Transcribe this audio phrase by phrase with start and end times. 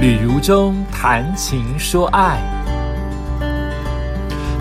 [0.00, 2.40] 旅如中谈情说爱，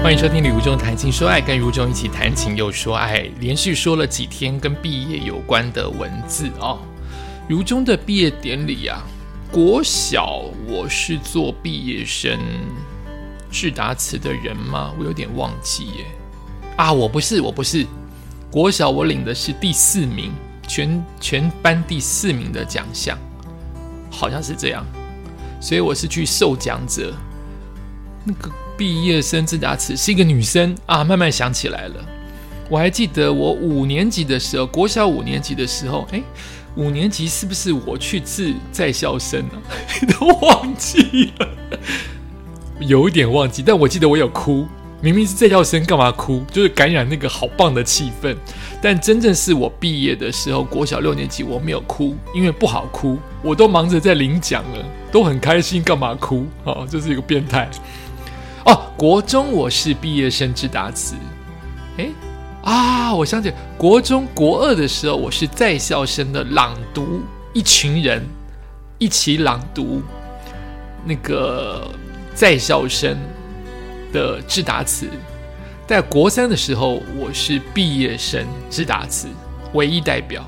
[0.04, 6.80] 欢迎收听《旅如中谈情说爱》，跟如中一起谈情又说爱，连续说了几天跟毕业有关的文字哦。
[7.48, 9.02] 如中的毕业典礼啊，
[9.50, 12.38] 国小我是做毕业生
[13.50, 14.94] 致答词的人吗？
[15.00, 16.06] 我有点忘记耶。
[16.76, 17.88] 啊，我不是，我不是。
[18.52, 20.34] 国小我领的是第四名，
[20.68, 23.18] 全全班第四名的奖项，
[24.12, 24.86] 好像是这样。
[25.60, 27.14] 所以我是去受奖者。
[28.26, 31.96] 那个毕业生致答词是一个女生啊，慢慢想起来了。
[32.70, 36.22] 我还记得我五年级的时候，国小五年级的时候，哎，
[36.76, 39.54] 五年级是不是我去致在校生呢？
[40.20, 41.50] 都忘记了，
[42.80, 44.68] 有一点忘记，但我记得我有哭。
[45.02, 46.44] 明明是在校生，干嘛哭？
[46.52, 48.36] 就是感染那个好棒的气氛。
[48.82, 56.46] 但真正是我毕业的时候，国小六年级，我没有哭，因为不好哭，我都忙着在领奖了，都很开心，干嘛哭？
[56.64, 57.70] 哦，这是一个变态。
[58.66, 61.16] 哦，国中我是毕业生致答词。
[61.98, 62.10] 哎
[62.64, 67.22] 啊，我想起国中国二的时候，我是在校生的朗读，
[67.54, 68.26] 一群人
[68.98, 70.02] 一起朗读
[71.06, 71.90] 那个
[72.34, 73.18] 在校生。
[74.12, 75.08] 的致答词，
[75.90, 79.28] 在国三的时候，我是毕业生致答词
[79.74, 80.48] 唯一代表。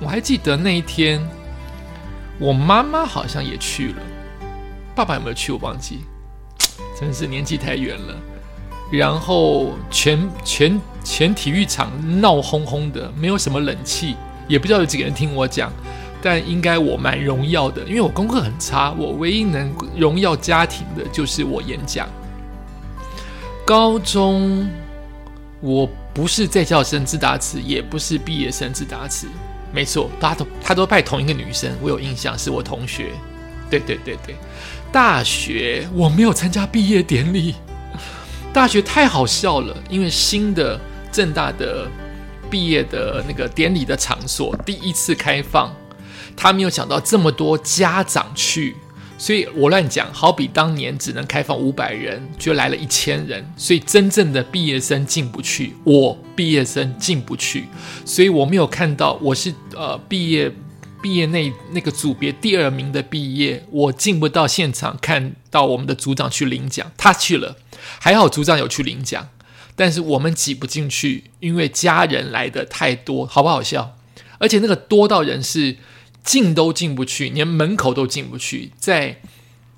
[0.00, 1.22] 我还记得那一天，
[2.38, 3.96] 我妈妈好像也去了，
[4.94, 5.52] 爸爸有没有去？
[5.52, 5.98] 我忘记，
[6.98, 8.14] 真是年纪太远了。
[8.90, 11.90] 然后全全全体育场
[12.22, 14.16] 闹哄哄的，没有什么冷气，
[14.48, 15.70] 也不知道有几个人听我讲，
[16.22, 22.08] 但应该我蛮荣耀的，因为我功课很差，我唯一能荣耀家庭的就是我演讲。
[23.64, 24.68] 高中，
[25.60, 29.28] 我不是在校生自答词，也不是毕业生自答词。
[29.72, 33.12] 没错，他都他都拜同一个女生，我有印象，是我同学。
[33.70, 34.34] 对对对对，
[34.92, 37.54] 大学我没有参加毕业典礼。
[38.52, 40.78] 大学太好笑了，因为新的
[41.10, 41.88] 正大的
[42.50, 45.74] 毕业的那个典礼的场所第一次开放，
[46.36, 48.76] 他没有想到这么多家长去。
[49.22, 57.68] 所以我乱讲，好比当年只能开放五百人，就来了一千人，所以真正的毕业生进不去，我毕业生进不去，
[58.04, 60.50] 所以我没有看到我是呃毕业
[61.00, 67.56] 毕业那那个组别第二名的毕业，我进不到现场看到我们的组长去领奖，他去了，
[68.00, 69.28] 还好组长有去领奖，
[69.76, 73.96] 但是我们挤不进去，因为家人来的太多，好不好笑？
[74.38, 75.76] 而且那个多到人是。
[76.22, 79.20] 进都进不去，连门口都进不去，在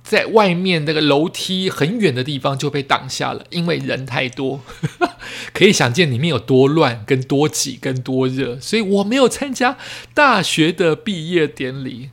[0.03, 4.61] 在外面那个楼梯很远的地方就被挡下了，因为人太多，
[5.55, 9.79] 可以想见里面有多乱、跟多挤、跟多热，所以我没有参加
[10.13, 12.11] 大学的毕业典礼，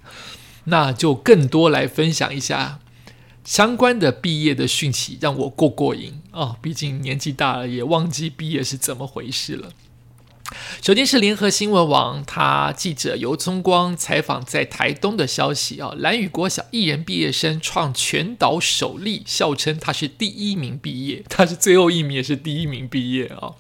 [0.65, 2.79] 那就更多来分享一下
[3.43, 6.55] 相关的毕业的讯息，让我过过瘾哦。
[6.61, 9.71] 毕竟年纪大了，也忘记毕业是怎么回事了。
[10.81, 23.53] 首先是联合新闻网，他记者游宗光采访在台东的消息啊，蓝屿国小艺人毕业生创全岛首例，笑称他是第一名毕业， 他是最后一名也是第一名毕业啊。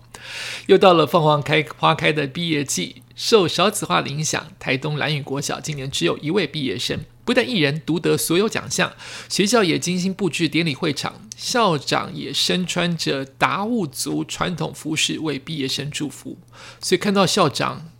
[0.67, 6.99] 又到了凤凰开花开的毕业季，受少子化的影响，台东蓝屿国小今年只有一位毕业生。
[7.23, 8.93] 不但一人独得所有奖项，
[9.29, 16.37] 学校也精心布置典礼会场，校长也身穿着达悟族传统服饰为毕业生祝福。
[16.81, 17.91] 所以看到校长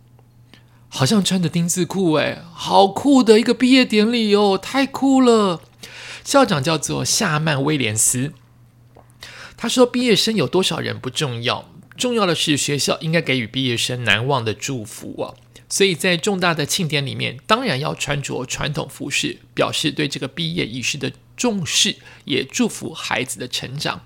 [0.88, 5.60] 好像穿着丁字裤，哎，好酷的一个毕业典礼哦，太酷了！
[6.24, 8.32] 校长叫做夏曼威廉斯，
[9.56, 15.34] 他说：“毕业生有多少人不重要，重要的是学校应该给予毕业生难忘的祝福啊。”
[15.72, 21.96] 所以在重大的庆典里面，当然要穿着传统服饰，表示对这个毕业仪式的重视，
[22.26, 24.02] 也祝福孩子的成长。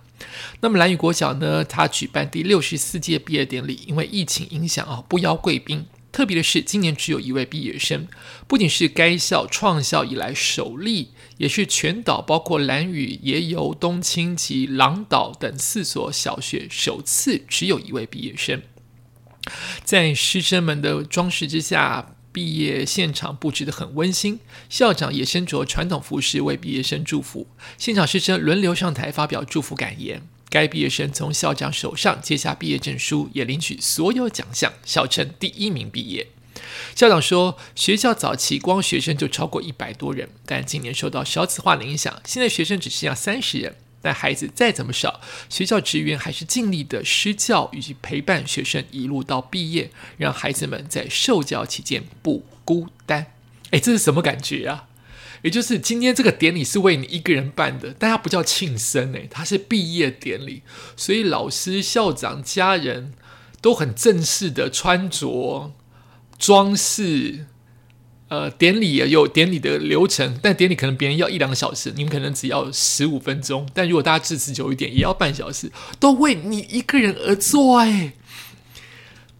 [0.61, 5.87] 那么蓝屿国小呢，它举办第六十四届毕业典礼，因为疫情影响啊，不邀贵宾。
[6.13, 8.07] 特别的是，今年只有一位毕业生，
[8.47, 11.09] 不仅是该校创校以来首例，
[11.39, 18.63] 也是全岛包括蓝屿、也有、东青及狼岛等四所小学首次只有一位毕业生。
[19.85, 24.41] 在师生们的装饰之下，毕业现场布置得很温馨。
[24.69, 27.47] 校长也身着传统服饰为毕业生祝福。
[27.79, 30.23] 现场师生轮流上台发表祝福感言。
[30.49, 36.29] 该毕业生从校长手上接下毕业证书，也领取所有奖项，校称第一名毕业。
[36.95, 43.77] 校长说，学校早期光学生就超过一百多人，但今年受到少子化的影响，现在学生只剩下三十人。
[44.07, 53.33] 但孩子再怎么少，学校职员还是尽力的施教以及陪伴学生一路到毕业，让孩子们在受教期间不孤单。
[53.73, 54.87] 哎，这是什么感觉啊？
[55.43, 60.63] 也就是今天这个典礼是为你一个人办的，但它不叫庆生诶，它是毕业典礼，
[60.97, 63.13] 所以老师、校长、家人
[63.61, 65.73] 都很正式的穿着、
[66.39, 67.47] 装饰。
[68.29, 73.69] 呃，典礼也有典礼的流程，但典礼可能别人要一两个小时，你们可能只要十五分钟。
[73.73, 75.71] 但如果大家致辞久一点，也要半小时，
[76.01, 78.15] 都为你一个人而做，哎，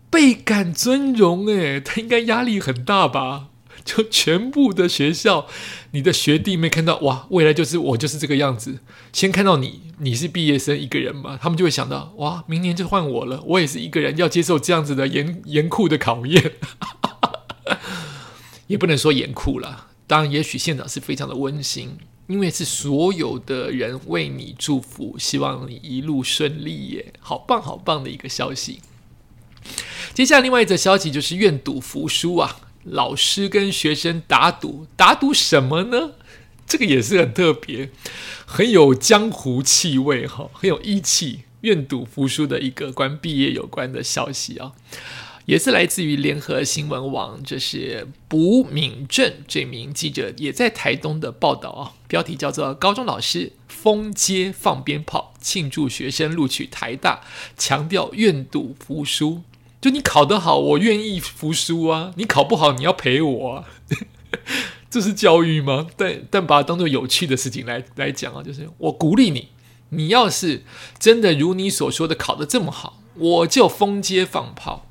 [0.09, 3.49] 倍感尊荣，哎，他应该压力很大吧？
[3.85, 5.47] 就全部的学校，
[5.93, 8.79] 你的学弟妹看到哇，未来就是我就是这个样子。
[9.13, 16.53] 先看到你，你是毕业生一个人嘛，他们就会想到哇，明年就换我了，我也是一个人要接受这样子的严严酷的考验。
[18.67, 21.97] 也不能说严酷了，当然，也许现场是非常的温馨，
[22.27, 28.81] 因为是所有的人为你祝福，希望你一路顺利耶，好棒好棒的一个消息。
[30.15, 36.13] 接下来另外一则消息就是愿赌服输啊，老师跟学生打赌，打赌什么呢？
[36.67, 37.91] 这个也是很特别，
[38.45, 44.73] 很有江湖气味哈，很有义气，愿赌服输的一个关毕业有关的消息啊。
[45.47, 57.21] 也是来自于联合新闻网，这是卜敏正这名记者也在台东的报道啊，标题叫做“高中老师封街放鞭炮庆祝学生录取台大，
[57.57, 59.43] 强调愿赌服输”，
[59.81, 63.65] 就你考得好，我愿意服输啊；你考不好，你要陪我啊。
[64.91, 65.87] 这是教育吗？
[65.97, 69.51] 但但把它当做有趣的事情来来讲啊，就是我鼓励你，
[69.91, 70.65] 你要是
[70.99, 74.83] 真的如你所说的考得这么好，我就封街放炮。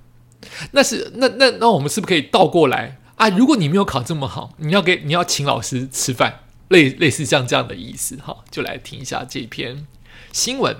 [0.72, 3.30] 那是那那那我们是不是可以倒过来啊？
[3.30, 9.86] 如果你没有考这么好，你要给你要请老师吃饭，类类似像这样的意思哈，就来听一下这篇
[10.32, 10.78] 新闻。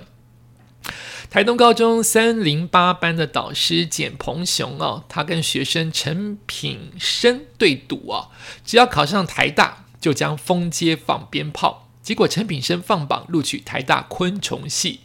[1.28, 8.28] 台东高中三零八班的导师简鹏雄啊，他跟学生陈品生对赌啊，
[8.64, 11.85] 只要考上台大，就将封街放鞭炮。
[12.06, 15.00] 结果陈品生放榜录取台大昆虫系，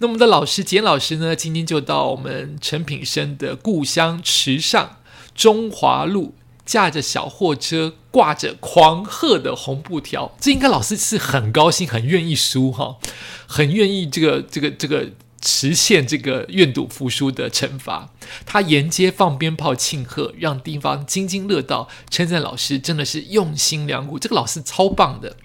[0.00, 1.34] 那我们的老师简老师呢？
[1.34, 4.98] 今天就到我们陈品生的故乡池上
[5.34, 6.34] 中华路，
[6.66, 10.36] 驾着小货车，挂着狂贺的红布条。
[10.38, 12.98] 这应该老师是很高兴，很愿意输哈，
[13.46, 15.08] 很愿意这个这个这个
[15.42, 18.10] 实现这个愿赌服输的惩罚。
[18.44, 24.18] 他沿街放鞭炮庆贺，让地方津津乐道，称赞老师真的是用心良苦。
[24.18, 25.38] 这个老师超棒的。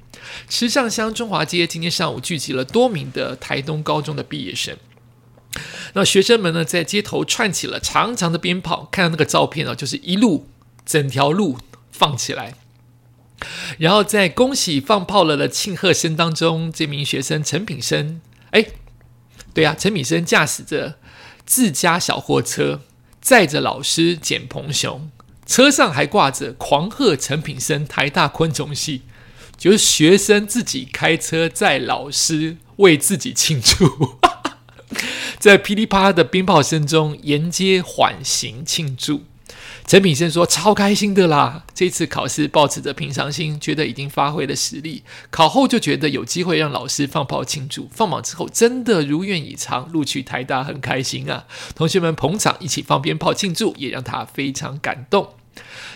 [0.50, 4.77] 池上乡中华街今天上午聚集了多名的台东高中的毕业生，
[5.94, 10.47] 那学生们呢在街头串起了长长的鞭炮，看到那个照片啊，就是一路
[10.85, 11.57] 整条路
[11.91, 12.53] 放起来，
[13.77, 18.21] 然后在恭喜放炮了的庆贺声当中，这名学生陈品生，
[18.51, 18.65] 哎，
[19.53, 20.97] 对呀，陈品生驾驶着
[21.45, 22.81] 自家小货车，
[23.19, 25.09] 载着老师简鹏雄，
[25.45, 29.01] 车上还挂着狂贺陈品生台大昆虫系。
[29.57, 34.18] 就是学生自己开车载老师为自己庆祝，
[35.39, 39.24] 在噼里啪啦的鞭炮声中沿街缓行庆祝。
[39.86, 41.63] 陈炳生说：“超开心的啦！
[41.74, 45.04] 这次考试抱持着平常心，觉得已经发挥了实力。
[45.30, 47.88] 考后就觉得有机会让老师放炮庆祝。
[47.89, 51.45] 放榜之后真的如愿以偿，录取台大，很开心啊！
[51.74, 55.30] 同学们捧场，一起放鞭炮庆祝，也让他非常感动。”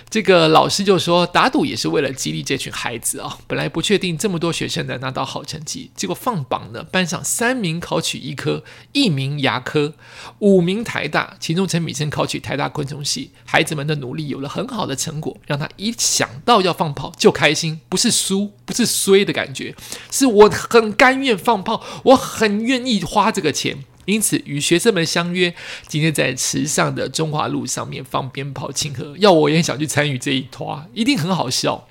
[0.10, 3.38] 这个老师就说，打赌也是为了激励这群孩子啊。
[3.48, 9.94] 本来不确定这么多学生能拿到好成绩，结果放榜呢，班上三名考取医科，一名牙科，
[10.39, 13.32] 五名台大，其中陈敏生考取台大昆虫系。
[13.46, 19.74] 孩子们的努力有了很好的成果，让他一想到要放炮就开心，不是输，不是衰的感觉，
[20.10, 23.86] 是我很甘愿放炮，我很愿意花这个钱。
[24.05, 25.53] 因此，与学生们相约，
[25.88, 29.15] 今天在池上的中华路上面放鞭炮庆贺。
[29.17, 31.88] 要我也想去参与这一团，一定很好笑。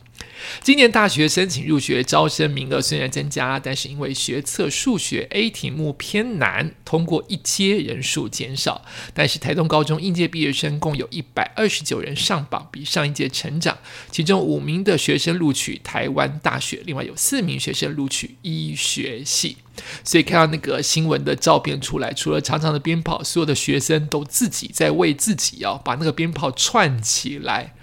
[0.63, 8.85] 今年大学申请入学招生名额虽然增加，但是因为学测数学 A 题目偏难，通过一阶人数减少。
[9.15, 13.79] 但是台东高中应届毕业生共有一百二十九人上榜，比上一届成长。
[14.11, 19.57] 其中五名的学生录取台湾大学，另外有四名学生录取医学系。
[20.05, 27.75] 所以看到那个新闻的照片出来，除了长长的鞭炮，所有的学生都自己在为自己要把那个鞭炮串起来。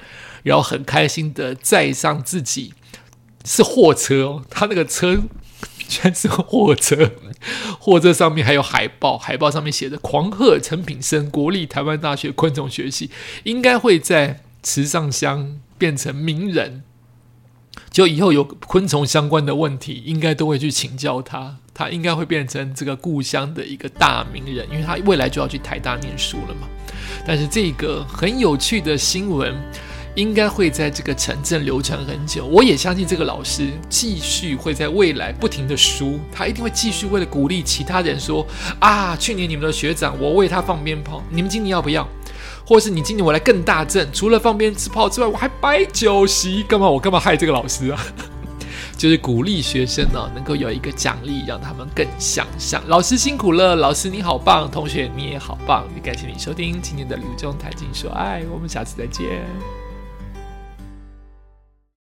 [0.47, 2.73] 然后很开心的载上自己
[3.43, 5.17] 是货车哦，他那个车
[5.89, 7.11] 全是货车，
[7.81, 13.11] 货车上面还有海报，海报上面写着“狂贺陈品生，国立台湾大学昆虫学系”，
[13.43, 16.83] 应该会在池上乡变成名人。
[17.91, 26.69] 就以后有昆虫相关的问题，应该都会去请教他，他应该会变成这个故乡的一个大名人，因为他未来就要去台大念书了嘛。
[27.25, 29.53] 但是这个很有趣的新闻。
[30.17, 32.43] 应该会在这个城镇流传很久。
[32.47, 38.45] 我也相信这个老师继续会在未来不停的输，他一定会继续为了鼓励其他人说
[38.79, 42.07] 啊，去年你们的学长我为他放鞭炮，你们今年要不要？
[42.65, 46.89] 或是你今年我来更大阵，除了放鞭炮之外，我还摆酒席，干嘛？
[46.89, 48.03] 我干嘛害这个老师啊？
[48.97, 52.81] 就是鼓励学生呢，能够有一个奖励，让他们更向上。
[52.87, 55.87] 老师辛苦了，老师你好棒，同学你也好棒。
[55.95, 59.86] 也感谢你收听今天的《吕中谈情说爱》，我们下次再见。